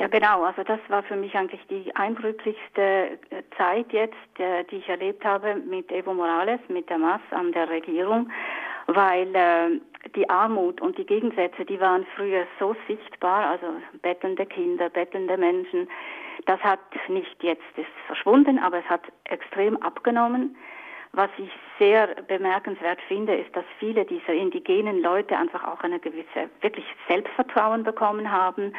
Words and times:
Ja, 0.00 0.08
genau. 0.08 0.44
Also 0.44 0.62
das 0.62 0.80
war 0.88 1.02
für 1.02 1.14
mich 1.14 1.34
eigentlich 1.34 1.60
die 1.68 1.94
eindrücklichste 1.94 2.80
äh, 2.80 3.42
Zeit 3.58 3.92
jetzt, 3.92 4.14
äh, 4.38 4.64
die 4.70 4.76
ich 4.76 4.88
erlebt 4.88 5.22
habe 5.26 5.56
mit 5.56 5.92
Evo 5.92 6.14
Morales, 6.14 6.58
mit 6.68 6.88
der 6.88 6.96
Mass 6.96 7.20
an 7.32 7.52
der 7.52 7.68
Regierung, 7.68 8.30
weil 8.86 9.28
äh, 9.36 9.78
die 10.16 10.26
Armut 10.30 10.80
und 10.80 10.96
die 10.96 11.04
Gegensätze, 11.04 11.66
die 11.66 11.78
waren 11.78 12.06
früher 12.16 12.46
so 12.58 12.74
sichtbar, 12.88 13.50
also 13.50 13.66
bettelnde 14.00 14.46
Kinder, 14.46 14.88
bettelnde 14.88 15.36
Menschen. 15.36 15.86
Das 16.46 16.58
hat 16.60 16.80
nicht 17.08 17.36
jetzt 17.42 17.60
ist 17.76 17.86
verschwunden, 18.06 18.58
aber 18.58 18.78
es 18.78 18.88
hat 18.88 19.02
extrem 19.24 19.76
abgenommen. 19.82 20.56
Was 21.12 21.28
ich 21.36 21.50
sehr 21.78 22.06
bemerkenswert 22.26 23.02
finde, 23.06 23.34
ist, 23.34 23.54
dass 23.54 23.66
viele 23.78 24.06
dieser 24.06 24.32
indigenen 24.32 25.02
Leute 25.02 25.36
einfach 25.36 25.62
auch 25.64 25.82
eine 25.82 25.98
gewisse, 25.98 26.48
wirklich 26.62 26.86
Selbstvertrauen 27.06 27.82
bekommen 27.82 28.32
haben. 28.32 28.72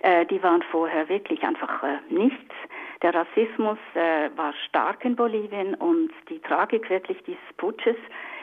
Äh, 0.00 0.26
die 0.26 0.42
waren 0.42 0.62
vorher 0.70 1.08
wirklich 1.08 1.42
einfach 1.42 1.82
äh, 1.82 1.98
nichts. 2.08 2.54
Der 3.02 3.14
Rassismus 3.14 3.78
äh, 3.94 4.30
war 4.36 4.52
stark 4.68 5.04
in 5.04 5.16
Bolivien 5.16 5.74
und 5.74 6.10
die 6.28 6.40
Tragik 6.40 6.88
wirklich 6.88 7.22
dieses 7.24 7.52
Putsches 7.56 7.96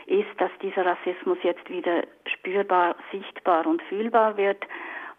ist, 0.05 0.29
dass 0.37 0.51
dieser 0.61 0.85
Rassismus 0.85 1.37
jetzt 1.43 1.69
wieder 1.69 2.03
spürbar, 2.25 2.95
sichtbar 3.11 3.65
und 3.65 3.81
fühlbar 3.83 4.37
wird, 4.37 4.65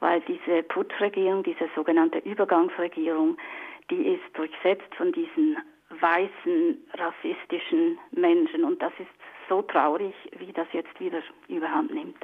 weil 0.00 0.20
diese 0.22 0.62
Putschregierung, 0.64 1.42
diese 1.42 1.68
sogenannte 1.74 2.18
Übergangsregierung, 2.18 3.36
die 3.90 4.14
ist 4.14 4.24
durchsetzt 4.34 4.94
von 4.96 5.12
diesen 5.12 5.56
weißen, 6.00 6.78
rassistischen 6.94 7.98
Menschen. 8.12 8.64
Und 8.64 8.82
das 8.82 8.92
ist 8.98 9.10
so 9.48 9.62
traurig, 9.62 10.14
wie 10.38 10.52
das 10.52 10.66
jetzt 10.72 10.98
wieder 11.00 11.22
überhand 11.48 11.92
nimmt. 11.92 12.18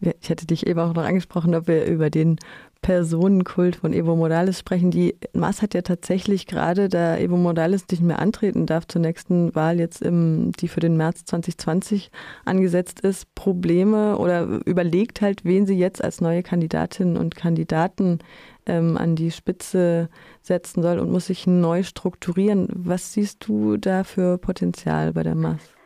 Ich 0.00 0.30
hatte 0.30 0.46
dich 0.46 0.66
eben 0.66 0.78
auch 0.78 0.94
noch 0.94 1.04
angesprochen, 1.04 1.54
ob 1.56 1.66
wir 1.66 1.84
über 1.86 2.08
den 2.08 2.36
Personenkult 2.82 3.74
von 3.74 3.92
Evo 3.92 4.14
Morales 4.14 4.60
sprechen. 4.60 4.92
Die 4.92 5.16
Maas 5.32 5.62
hat 5.62 5.74
ja 5.74 5.82
tatsächlich 5.82 6.46
gerade, 6.46 6.88
da 6.88 7.16
Evo 7.16 7.36
Morales 7.36 7.84
nicht 7.90 8.02
mehr 8.02 8.20
antreten 8.20 8.66
darf 8.66 8.86
zur 8.86 9.00
nächsten 9.00 9.52
Wahl, 9.56 9.80
jetzt 9.80 10.00
im, 10.00 10.52
die 10.60 10.68
für 10.68 10.78
den 10.78 10.96
März 10.96 11.24
2020 11.24 12.12
angesetzt 12.44 13.00
ist, 13.00 13.34
Probleme 13.34 14.16
oder 14.18 14.42
überlegt 14.64 15.20
halt, 15.20 15.44
wen 15.44 15.66
sie 15.66 15.76
jetzt 15.76 16.02
als 16.02 16.20
neue 16.20 16.44
Kandidatinnen 16.44 17.16
und 17.16 17.34
Kandidaten 17.34 18.20
ähm, 18.66 18.96
an 18.96 19.16
die 19.16 19.32
Spitze 19.32 20.08
setzen 20.42 20.82
soll 20.82 21.00
und 21.00 21.10
muss 21.10 21.26
sich 21.26 21.48
neu 21.48 21.82
strukturieren. 21.82 22.68
Was 22.72 23.12
siehst 23.12 23.48
du 23.48 23.76
da 23.76 24.04
für 24.04 24.38
Potenzial 24.38 25.12
bei 25.12 25.24
der 25.24 25.34
Maas? 25.34 25.77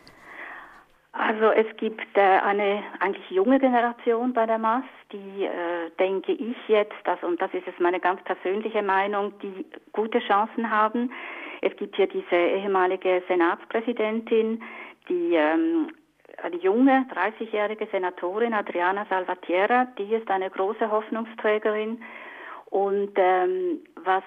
Also 1.12 1.50
es 1.50 1.66
gibt 1.76 2.16
äh, 2.16 2.20
eine 2.20 2.82
eigentlich 3.00 3.30
junge 3.30 3.58
Generation 3.60 4.32
bei 4.32 4.46
der 4.46 4.56
MAS, 4.58 4.84
die, 5.12 5.44
äh, 5.44 5.90
denke 5.98 6.32
ich 6.32 6.56
jetzt, 6.68 6.94
das, 7.04 7.22
und 7.22 7.40
das 7.40 7.52
ist 7.52 7.66
jetzt 7.66 7.80
meine 7.80 8.00
ganz 8.00 8.22
persönliche 8.24 8.82
Meinung, 8.82 9.38
die 9.40 9.66
gute 9.92 10.20
Chancen 10.20 10.70
haben. 10.70 11.12
Es 11.60 11.76
gibt 11.76 11.96
hier 11.96 12.06
diese 12.06 12.34
ehemalige 12.34 13.22
Senatspräsidentin, 13.28 14.62
die 15.10 15.34
ähm, 15.34 15.92
eine 16.42 16.56
junge, 16.56 17.06
30-jährige 17.14 17.86
Senatorin, 17.92 18.54
Adriana 18.54 19.04
Salvatierra, 19.10 19.86
die 19.98 20.14
ist 20.14 20.30
eine 20.30 20.48
große 20.48 20.90
Hoffnungsträgerin. 20.90 22.02
Und 22.70 23.12
ähm, 23.16 23.80
was 24.02 24.24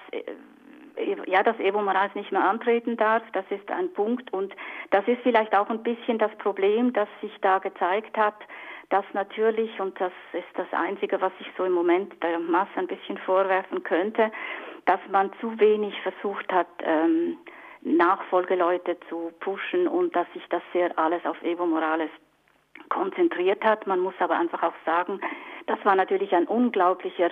ja, 1.26 1.42
dass 1.42 1.58
Evo 1.58 1.80
Morales 1.82 2.14
nicht 2.14 2.32
mehr 2.32 2.44
antreten 2.44 2.96
darf, 2.96 3.22
das 3.32 3.44
ist 3.50 3.70
ein 3.70 3.92
Punkt. 3.92 4.32
Und 4.32 4.54
das 4.90 5.06
ist 5.06 5.20
vielleicht 5.22 5.54
auch 5.56 5.68
ein 5.68 5.82
bisschen 5.82 6.18
das 6.18 6.34
Problem, 6.38 6.92
das 6.92 7.08
sich 7.20 7.32
da 7.40 7.58
gezeigt 7.58 8.16
hat, 8.16 8.36
dass 8.90 9.04
natürlich, 9.12 9.80
und 9.80 10.00
das 10.00 10.12
ist 10.32 10.46
das 10.54 10.66
Einzige, 10.72 11.20
was 11.20 11.32
ich 11.40 11.48
so 11.56 11.64
im 11.64 11.72
Moment 11.72 12.22
der 12.22 12.38
Masse 12.38 12.76
ein 12.76 12.86
bisschen 12.86 13.18
vorwerfen 13.18 13.82
könnte, 13.82 14.30
dass 14.84 15.00
man 15.10 15.32
zu 15.40 15.58
wenig 15.58 15.94
versucht 16.02 16.52
hat, 16.52 16.68
ähm, 16.82 17.38
Nachfolgeleute 17.82 18.96
zu 19.08 19.32
pushen 19.40 19.86
und 19.86 20.14
dass 20.14 20.26
sich 20.32 20.44
das 20.48 20.62
sehr 20.72 20.96
alles 20.98 21.24
auf 21.24 21.40
Evo 21.42 21.66
Morales 21.66 22.10
konzentriert 22.88 23.64
hat. 23.64 23.86
Man 23.86 24.00
muss 24.00 24.14
aber 24.18 24.38
einfach 24.38 24.62
auch 24.62 24.74
sagen, 24.84 25.20
das 25.66 25.78
war 25.84 25.96
natürlich 25.96 26.32
ein 26.32 26.46
unglaublicher 26.46 27.30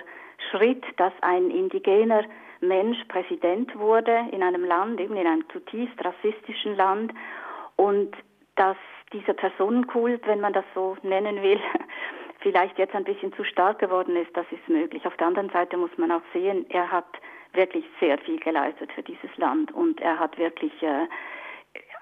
Schritt, 0.49 0.83
dass 0.97 1.13
ein 1.21 1.49
indigener 1.49 2.23
Mensch 2.67 3.03
Präsident 3.07 3.77
wurde 3.77 4.27
in 4.31 4.43
einem 4.43 4.63
Land, 4.63 4.99
eben 4.99 5.15
in 5.15 5.27
einem 5.27 5.49
zutiefst 5.49 6.03
rassistischen 6.03 6.75
Land 6.75 7.13
und 7.75 8.15
dass 8.55 8.77
dieser 9.13 9.33
Personenkult, 9.33 10.25
wenn 10.27 10.39
man 10.39 10.53
das 10.53 10.65
so 10.73 10.97
nennen 11.03 11.41
will, 11.41 11.59
vielleicht 12.39 12.77
jetzt 12.77 12.95
ein 12.95 13.03
bisschen 13.03 13.33
zu 13.33 13.43
stark 13.43 13.79
geworden 13.79 14.15
ist, 14.15 14.35
das 14.35 14.45
ist 14.51 14.67
möglich. 14.67 15.05
Auf 15.05 15.17
der 15.17 15.27
anderen 15.27 15.49
Seite 15.49 15.77
muss 15.77 15.95
man 15.97 16.11
auch 16.11 16.21
sehen, 16.33 16.65
er 16.69 16.91
hat 16.91 17.07
wirklich 17.53 17.85
sehr 17.99 18.17
viel 18.19 18.39
geleistet 18.39 18.91
für 18.93 19.03
dieses 19.03 19.35
Land 19.37 19.73
und 19.73 20.01
er 20.01 20.19
hat 20.19 20.37
wirklich 20.37 20.73
äh, 20.83 21.07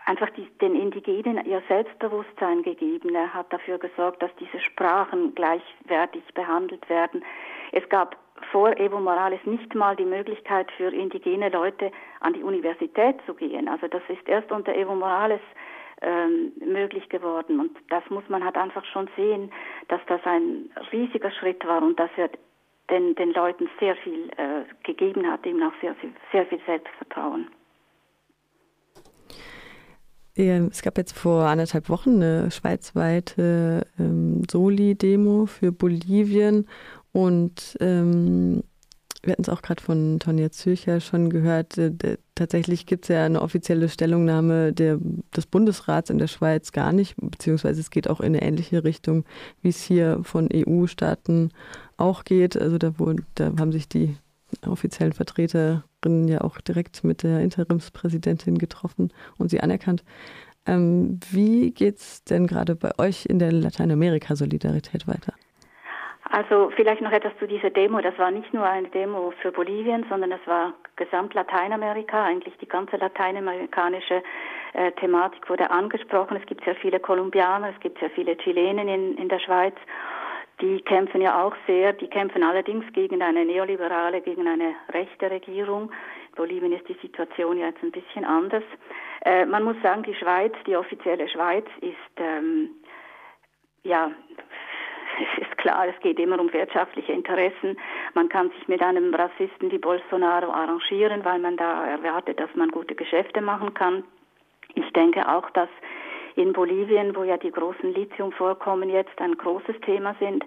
einfach 0.06 0.30
die, 0.32 0.46
den 0.60 0.76
Indigenen 0.76 1.46
ihr 1.46 1.62
Selbstbewusstsein 1.68 2.64
gegeben. 2.64 3.16
Er 3.16 3.34
hat 3.34 3.52
dafür 3.54 3.78
gesorgt, 3.78 4.22
dass 4.22 4.36
diese 4.40 4.60
Sprachen 4.60 5.34
gleichwertig 5.36 6.24
behandelt 6.34 6.90
werden. 6.90 7.24
Es 7.72 7.88
gab 7.90 8.18
vor 8.54 8.78
Evo 8.78 9.00
Morales 9.00 9.40
nicht 9.46 9.74
mal 9.74 9.96
die 9.96 10.06
Möglichkeit 10.06 10.72
für 10.78 10.94
indigene 10.94 11.50
Leute 11.50 11.92
an 12.20 12.34
die 12.34 12.44
Universität 12.44 13.16
zu 13.26 13.34
gehen. 13.34 13.68
Also 13.68 13.88
das 13.88 14.04
ist 14.08 14.30
erst 14.30 14.52
unter 14.52 14.76
Evo 14.76 14.94
Morales 14.94 15.42
ähm, 16.02 16.52
möglich 16.64 17.10
geworden. 17.10 17.60
Und 17.60 17.76
das 17.90 18.04
muss 18.12 18.24
man 18.30 18.46
halt 18.46 18.56
einfach 18.56 18.86
schon 18.86 19.10
sehen, 19.16 19.52
dass 19.88 20.02
das 20.08 20.22
ein 20.26 20.70
riesiger 20.92 21.32
Schritt 21.32 21.66
war 21.66 21.82
und 21.82 22.00
dass 22.00 22.12
er 22.16 22.30
den, 22.92 23.16
den 23.16 23.34
Leuten 23.34 23.68
sehr 23.80 23.96
viel 23.96 24.30
äh, 24.38 24.66
gegeben 24.84 25.30
hat, 25.30 25.46
eben 25.48 25.64
auch 25.64 25.74
sehr, 25.82 25.96
sehr 26.32 26.46
viel 26.46 26.60
Selbstvertrauen. 26.68 27.48
Es 30.36 30.82
gab 30.82 30.98
jetzt 30.98 31.18
vor 31.18 31.44
anderthalb 31.44 31.90
Wochen 31.90 32.16
eine 32.16 32.50
schweizweite 32.50 33.86
ähm, 34.00 34.42
Soli-Demo 34.50 35.46
für 35.46 35.72
Bolivien 35.72 36.68
und 37.14 37.78
ähm, 37.80 38.64
wir 39.24 39.32
hatten 39.32 39.44
es 39.44 39.50
auch 39.50 39.62
gerade 39.62 39.82
von 39.82 40.20
Tonja 40.20 40.52
Zürcher 40.52 41.00
schon 41.00 41.30
gehört, 41.30 41.78
äh, 41.78 42.18
tatsächlich 42.36 42.86
gibt 42.86 43.06
es 43.06 43.10
ja 43.10 43.26
eine 43.26 43.42
offizielle 43.42 43.88
Stellungnahme 43.88 44.74
der, 44.74 45.00
des 45.36 45.46
Bundesrats 45.46 46.10
in 46.10 46.18
der 46.18 46.28
Schweiz 46.28 46.74
gar 46.74 46.92
nicht, 46.92 47.16
beziehungsweise 47.18 47.80
es 47.80 47.90
geht 47.90 48.10
auch 48.10 48.20
in 48.20 48.36
eine 48.36 48.42
ähnliche 48.42 48.84
Richtung, 48.84 49.24
wie 49.62 49.70
es 49.70 49.82
hier 49.82 50.20
von 50.24 50.50
EU-Staaten 50.54 51.52
auch 51.96 52.26
geht. 52.26 52.58
Also 52.58 52.78
da, 52.78 53.00
wo, 53.00 53.14
da 53.36 53.54
haben 53.58 53.72
sich 53.72 53.88
die 53.88 54.18
offiziellen 54.68 55.14
Vertreterinnen 55.14 56.28
ja 56.28 56.42
auch 56.42 56.60
direkt 56.60 57.04
mit 57.06 57.24
der 57.24 57.40
Interimspräsidentin 57.40 58.58
getroffen 58.58 59.14
und 59.38 59.50
sie 59.50 59.62
anerkannt. 59.62 60.04
Ähm, 60.66 61.20
wie 61.32 61.72
geht 61.72 62.00
es 62.00 62.24
denn 62.24 62.46
gerade 62.46 62.76
bei 62.76 62.92
euch 62.98 63.26
in 63.26 63.40
der 63.40 63.52
Lateinamerika-Solidarität 63.52 65.08
weiter? 65.08 65.34
Also 66.34 66.72
vielleicht 66.76 67.00
noch 67.00 67.12
etwas 67.12 67.38
zu 67.38 67.46
dieser 67.46 67.70
Demo. 67.70 68.02
Das 68.02 68.18
war 68.18 68.32
nicht 68.32 68.52
nur 68.56 68.68
eine 68.68 68.88
Demo 68.88 69.32
für 69.44 69.52
Bolivien, 69.52 70.04
sondern 70.10 70.32
es 70.32 70.40
war 70.48 70.74
gesamt 70.96 71.36
Lateinamerika. 71.36 72.26
Eigentlich 72.26 72.58
die 72.58 72.68
ganze 72.68 72.98
lateinamerikanische 72.98 74.24
äh, 74.74 74.92
Thematik 74.94 75.48
wurde 75.48 75.70
angesprochen. 75.70 76.36
Es 76.38 76.46
gibt 76.48 76.64
sehr 76.66 76.74
viele 76.74 77.00
Kolumbianer, 77.00 77.70
es 77.70 77.80
gibt 77.82 78.00
sehr 78.00 78.10
viele 78.10 78.36
Chilenen 78.36 78.88
in, 78.88 79.16
in 79.20 79.30
der 79.30 79.38
Schweiz. 79.38 79.76
Die 80.60 80.82
kämpfen 80.82 81.22
ja 81.22 81.40
auch 81.40 81.54
sehr. 81.68 81.94
Die 81.94 82.08
kämpfen 82.08 82.42
allerdings 82.42 82.92
gegen 82.94 83.22
eine 83.22 83.46
neoliberale, 83.46 84.20
gegen 84.22 84.48
eine 84.48 84.74
rechte 84.92 85.30
Regierung. 85.30 85.92
In 86.30 86.36
Bolivien 86.36 86.74
ist 86.74 86.90
die 86.90 86.98
Situation 87.00 87.60
ja 87.60 87.68
jetzt 87.68 87.84
ein 87.84 87.92
bisschen 87.92 88.26
anders. 88.26 88.64
Äh, 89.24 89.46
man 89.46 89.62
muss 89.62 89.76
sagen, 89.84 90.02
die 90.02 90.16
Schweiz, 90.16 90.54
die 90.66 90.76
offizielle 90.76 91.30
Schweiz 91.30 91.68
ist 91.82 92.18
ähm, 92.18 92.72
ja 93.84 94.10
es 95.20 95.48
ist 95.48 95.58
klar, 95.58 95.88
es 95.88 96.00
geht 96.02 96.20
immer 96.20 96.40
um 96.40 96.52
wirtschaftliche 96.52 97.14
Interessen. 97.14 97.78
Man 98.14 98.30
kann 98.30 98.50
sich 98.52 98.68
mit 98.68 98.82
einem 98.82 99.14
Rassisten 99.14 99.72
wie 99.72 99.78
Bolsonaro 99.78 100.52
arrangieren, 100.52 101.24
weil 101.24 101.40
man 101.40 101.58
da 101.58 101.86
erwartet, 101.86 102.40
dass 102.40 102.54
man 102.56 102.70
gute 102.70 102.96
Geschäfte 102.96 103.42
machen 103.42 103.74
kann. 103.74 104.04
Ich 104.76 104.92
denke 104.94 105.28
auch, 105.28 105.50
dass 105.52 105.70
in 106.36 106.54
Bolivien, 106.54 107.16
wo 107.16 107.24
ja 107.24 107.38
die 107.38 107.52
großen 107.52 107.94
Lithiumvorkommen 107.94 108.90
jetzt 108.90 109.20
ein 109.22 109.38
großes 109.38 109.80
Thema 109.82 110.16
sind, 110.20 110.44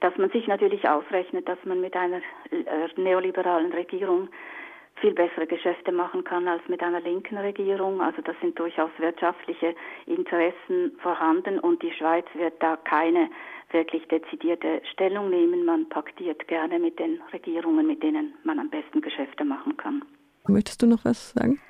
dass 0.00 0.16
man 0.16 0.30
sich 0.30 0.46
natürlich 0.46 0.88
ausrechnet, 0.88 1.48
dass 1.48 1.58
man 1.64 1.80
mit 1.80 1.96
einer 1.96 2.18
äh, 2.50 2.88
neoliberalen 2.96 3.72
Regierung 3.72 4.28
viel 5.00 5.12
bessere 5.12 5.46
Geschäfte 5.46 5.92
machen 5.92 6.24
kann 6.24 6.48
als 6.48 6.62
mit 6.68 6.82
einer 6.82 7.00
linken 7.00 7.36
Regierung. 7.36 8.00
Also 8.00 8.22
das 8.22 8.36
sind 8.40 8.58
durchaus 8.58 8.90
wirtschaftliche 8.98 9.74
Interessen 10.06 10.92
vorhanden 11.02 11.58
und 11.58 11.82
die 11.82 11.92
Schweiz 11.92 12.26
wird 12.34 12.54
da 12.62 12.76
keine 12.76 13.30
wirklich 13.70 14.06
dezidierte 14.08 14.80
Stellung 14.92 15.30
nehmen. 15.30 15.64
Man 15.64 15.88
paktiert 15.88 16.46
gerne 16.48 16.78
mit 16.78 16.98
den 16.98 17.20
Regierungen, 17.32 17.86
mit 17.86 18.02
denen 18.02 18.34
man 18.44 18.58
am 18.58 18.70
besten 18.70 19.00
Geschäfte 19.00 19.44
machen 19.44 19.76
kann. 19.76 20.02
Möchtest 20.46 20.82
du 20.82 20.86
noch 20.86 21.04
was 21.04 21.32
sagen? 21.32 21.60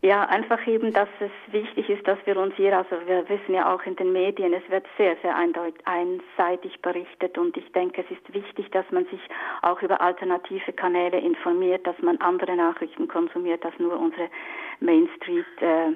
Ja, 0.00 0.26
einfach 0.26 0.64
eben, 0.68 0.92
dass 0.92 1.08
es 1.18 1.52
wichtig 1.52 1.90
ist, 1.90 2.06
dass 2.06 2.18
wir 2.24 2.36
uns 2.36 2.54
hier, 2.54 2.76
also 2.76 2.96
wir 3.06 3.28
wissen 3.28 3.54
ja 3.54 3.74
auch 3.74 3.82
in 3.82 3.96
den 3.96 4.12
Medien, 4.12 4.52
es 4.52 4.62
wird 4.70 4.86
sehr, 4.96 5.16
sehr 5.22 5.34
einseitig 5.34 6.80
berichtet 6.82 7.36
und 7.36 7.56
ich 7.56 7.72
denke, 7.72 8.04
es 8.04 8.10
ist 8.16 8.32
wichtig, 8.32 8.70
dass 8.70 8.88
man 8.92 9.06
sich 9.06 9.20
auch 9.62 9.82
über 9.82 10.00
alternative 10.00 10.72
Kanäle 10.72 11.18
informiert, 11.18 11.84
dass 11.84 11.98
man 12.00 12.16
andere 12.18 12.54
Nachrichten 12.54 13.08
konsumiert 13.08 13.64
als 13.64 13.76
nur 13.80 13.98
unsere 13.98 14.30
Main 14.78 15.08
Street 15.16 15.46
äh, 15.60 15.90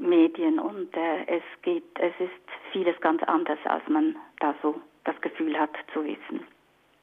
Medien 0.00 0.58
und 0.58 0.96
äh, 0.96 1.24
es 1.26 1.42
geht, 1.62 1.84
es 2.00 2.14
ist 2.18 2.72
vieles 2.72 3.00
ganz 3.00 3.22
anders, 3.22 3.58
als 3.64 3.86
man 3.88 4.16
da 4.40 4.56
so 4.60 4.74
das 5.04 5.20
Gefühl 5.20 5.56
hat 5.58 5.70
zu 5.92 6.04
wissen. 6.04 6.44